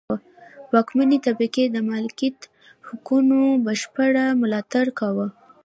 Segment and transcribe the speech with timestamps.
[0.73, 2.39] واکمنې طبقې د مالکیت
[2.87, 5.27] حقونو بشپړ ملاتړ کاوه.